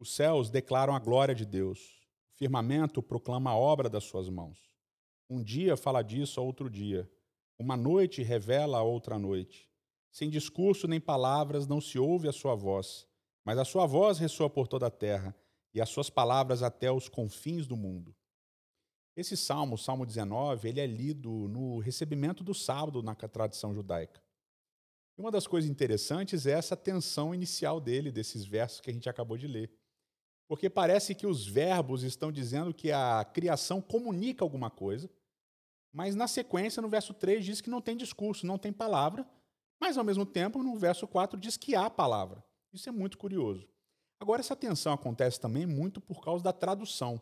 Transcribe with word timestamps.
Os 0.00 0.14
céus 0.14 0.48
declaram 0.48 0.94
a 0.94 0.98
glória 0.98 1.34
de 1.34 1.44
Deus. 1.44 1.80
O 2.34 2.38
firmamento 2.38 3.02
proclama 3.02 3.50
a 3.50 3.56
obra 3.56 3.88
das 3.88 4.04
suas 4.04 4.28
mãos. 4.28 4.58
Um 5.28 5.42
dia 5.42 5.76
fala 5.76 6.02
disso 6.02 6.40
a 6.40 6.42
outro 6.42 6.70
dia. 6.70 7.10
Uma 7.58 7.76
noite 7.76 8.22
revela 8.22 8.78
a 8.78 8.82
outra 8.82 9.18
noite. 9.18 9.68
Sem 10.10 10.30
discurso 10.30 10.86
nem 10.86 11.00
palavras 11.00 11.66
não 11.66 11.80
se 11.80 11.98
ouve 11.98 12.28
a 12.28 12.32
sua 12.32 12.54
voz, 12.54 13.06
mas 13.44 13.58
a 13.58 13.64
sua 13.64 13.86
voz 13.86 14.18
ressoa 14.18 14.48
por 14.48 14.68
toda 14.68 14.86
a 14.86 14.90
terra 14.90 15.34
e 15.74 15.80
as 15.80 15.88
suas 15.88 16.08
palavras 16.08 16.62
até 16.62 16.90
os 16.90 17.08
confins 17.08 17.66
do 17.66 17.76
mundo. 17.76 18.14
Esse 19.16 19.36
salmo, 19.36 19.76
Salmo 19.76 20.06
19, 20.06 20.68
ele 20.68 20.80
é 20.80 20.86
lido 20.86 21.30
no 21.48 21.80
recebimento 21.80 22.44
do 22.44 22.54
sábado 22.54 23.02
na 23.02 23.16
tradição 23.16 23.74
judaica. 23.74 24.22
E 25.16 25.20
uma 25.20 25.32
das 25.32 25.46
coisas 25.46 25.68
interessantes 25.68 26.46
é 26.46 26.52
essa 26.52 26.76
tensão 26.76 27.34
inicial 27.34 27.80
dele, 27.80 28.12
desses 28.12 28.44
versos 28.44 28.80
que 28.80 28.90
a 28.90 28.92
gente 28.92 29.08
acabou 29.08 29.36
de 29.36 29.48
ler. 29.48 29.72
Porque 30.48 30.70
parece 30.70 31.14
que 31.14 31.26
os 31.26 31.46
verbos 31.46 32.02
estão 32.02 32.32
dizendo 32.32 32.72
que 32.72 32.90
a 32.90 33.24
criação 33.24 33.82
comunica 33.82 34.42
alguma 34.42 34.70
coisa, 34.70 35.10
mas 35.92 36.14
na 36.14 36.26
sequência, 36.26 36.80
no 36.80 36.88
verso 36.88 37.12
3, 37.12 37.44
diz 37.44 37.60
que 37.60 37.70
não 37.70 37.82
tem 37.82 37.96
discurso, 37.96 38.46
não 38.46 38.56
tem 38.56 38.72
palavra, 38.72 39.28
mas 39.78 39.98
ao 39.98 40.04
mesmo 40.04 40.24
tempo, 40.24 40.62
no 40.62 40.74
verso 40.76 41.06
4, 41.06 41.38
diz 41.38 41.56
que 41.56 41.74
há 41.74 41.88
palavra. 41.90 42.42
Isso 42.72 42.88
é 42.88 42.92
muito 42.92 43.18
curioso. 43.18 43.68
Agora, 44.18 44.40
essa 44.40 44.56
tensão 44.56 44.92
acontece 44.92 45.38
também 45.38 45.66
muito 45.66 46.00
por 46.00 46.20
causa 46.22 46.42
da 46.42 46.52
tradução. 46.52 47.20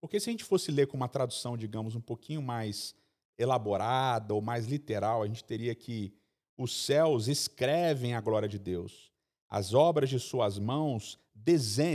Porque 0.00 0.20
se 0.20 0.30
a 0.30 0.32
gente 0.32 0.44
fosse 0.44 0.70
ler 0.70 0.86
com 0.86 0.96
uma 0.96 1.08
tradução, 1.08 1.56
digamos, 1.56 1.94
um 1.94 2.00
pouquinho 2.00 2.40
mais 2.40 2.94
elaborada 3.36 4.32
ou 4.32 4.40
mais 4.40 4.66
literal, 4.66 5.22
a 5.22 5.26
gente 5.26 5.44
teria 5.44 5.74
que 5.74 6.14
os 6.56 6.84
céus 6.84 7.28
escrevem 7.28 8.14
a 8.14 8.20
glória 8.20 8.48
de 8.48 8.58
Deus. 8.58 9.12
As 9.48 9.74
obras 9.74 10.08
de 10.08 10.18
suas 10.18 10.58
mãos 10.58 11.18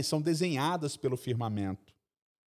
são 0.04 0.20
desenhadas 0.20 0.96
pelo 0.96 1.16
firmamento. 1.16 1.94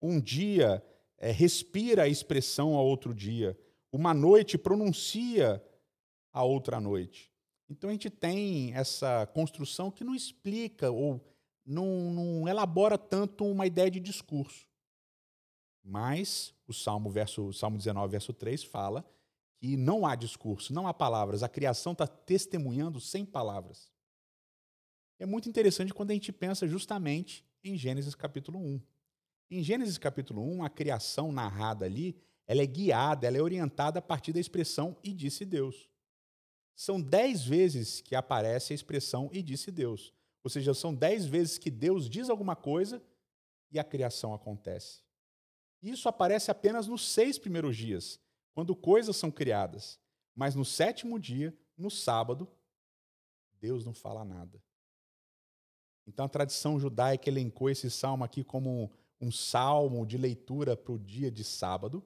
Um 0.01 0.21
dia 0.21 0.85
é, 1.17 1.31
respira 1.31 2.03
a 2.03 2.09
expressão 2.09 2.77
a 2.77 2.83
outro 2.83 3.15
dia. 3.15 3.59
Uma 3.91 4.13
noite 4.13 4.59
pronuncia 4.59 5.63
a 6.33 6.43
outra 6.43 6.81
noite. 6.81 7.31
Então 7.69 7.89
a 7.89 7.93
gente 7.93 8.11
tem 8.11 8.75
essa 8.75 9.27
construção 9.27 9.91
que 9.91 10.05
não 10.05 10.15
explica 10.15 10.91
ou 10.91 11.21
não, 11.65 12.11
não 12.11 12.49
elabora 12.49 12.99
tanto 12.99 13.45
uma 13.47 13.67
ideia 13.67 13.91
de 13.91 14.01
discurso. 14.01 14.67
Mas 15.85 16.55
o 16.67 16.73
Salmo, 16.73 17.11
verso, 17.11 17.47
o 17.47 17.53
Salmo 17.53 17.77
19, 17.77 18.11
verso 18.11 18.33
3 18.33 18.65
fala 18.65 19.05
que 19.59 19.77
não 19.77 20.05
há 20.05 20.17
discurso, 20.17 20.73
não 20.73 20.89
há 20.89 20.95
palavras. 20.95 21.43
A 21.43 21.49
criação 21.49 21.93
está 21.93 22.07
testemunhando 22.07 23.01
sem 23.01 23.25
palavras. 23.25 23.92
É 25.23 25.25
muito 25.25 25.49
interessante 25.49 25.95
quando 25.95 26.11
a 26.11 26.15
gente 26.15 26.33
pensa 26.33 26.67
justamente 26.67 27.47
em 27.63 27.77
Gênesis 27.79 28.13
capítulo 28.13 28.59
1. 28.59 28.83
Em 29.53 29.63
Gênesis 29.63 29.97
capítulo 29.97 30.43
1, 30.43 30.65
a 30.65 30.69
criação 30.69 31.31
narrada 31.31 31.85
ali, 31.85 32.21
ela 32.45 32.61
é 32.61 32.67
guiada, 32.67 33.25
ela 33.29 33.37
é 33.37 33.41
orientada 33.41 34.01
a 34.01 34.03
partir 34.03 34.33
da 34.33 34.41
expressão 34.41 34.97
e 35.01 35.13
disse 35.13 35.45
Deus. 35.45 35.89
São 36.75 37.01
dez 37.01 37.45
vezes 37.45 38.01
que 38.01 38.17
aparece 38.17 38.73
a 38.73 38.75
expressão 38.75 39.31
e 39.33 39.45
disse 39.45 39.71
Deus. 39.71 40.13
Ou 40.43 40.51
seja, 40.51 40.75
são 40.75 40.93
dez 40.93 41.25
vezes 41.25 41.57
que 41.57 41.71
Deus 41.71 42.11
diz 42.11 42.29
alguma 42.29 42.57
coisa 42.57 43.01
e 43.71 43.79
a 43.79 43.85
criação 43.85 44.35
acontece. 44.35 45.05
Isso 45.81 46.09
aparece 46.09 46.51
apenas 46.51 46.89
nos 46.89 47.09
seis 47.09 47.39
primeiros 47.39 47.77
dias, 47.77 48.19
quando 48.53 48.75
coisas 48.75 49.15
são 49.17 49.31
criadas. 49.31 50.01
Mas 50.35 50.57
no 50.57 50.65
sétimo 50.65 51.17
dia, 51.17 51.57
no 51.79 51.93
sábado, 51.93 52.49
Deus 53.61 53.85
não 53.85 53.95
fala 53.95 54.25
nada. 54.25 54.61
Então 56.07 56.25
a 56.27 56.29
tradição 56.29 56.79
judaica 56.79 57.29
elencou 57.29 57.71
esse 57.71 57.91
salmo 57.91 58.25
aqui 58.25 58.43
como 58.43 58.91
um 59.21 59.31
salmo 59.31 60.05
de 60.05 60.19
leitura 60.19 60.77
para 60.77 60.93
o 60.93 60.99
dia 60.99 61.31
de 61.31 61.45
sábado, 61.45 62.05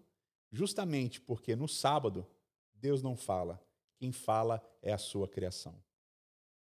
justamente 0.53 1.21
porque 1.21 1.57
no 1.57 1.67
sábado 1.67 2.27
Deus 2.75 3.03
não 3.03 3.17
fala, 3.17 3.61
quem 3.97 4.13
fala 4.13 4.63
é 4.83 4.93
a 4.93 4.99
sua 4.99 5.27
criação. 5.27 5.75